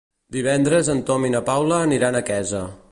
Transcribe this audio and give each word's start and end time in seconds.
Divendres 0.35 0.89
en 0.95 1.03
Tom 1.11 1.29
i 1.29 1.31
na 1.37 1.43
Paula 1.51 1.81
aniran 1.91 2.17
a 2.17 2.25
Quesa. 2.31 2.67